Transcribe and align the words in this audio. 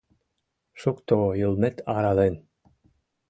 Шукто 0.79 1.17
йылмет 1.39 1.77
арален! 1.95 2.35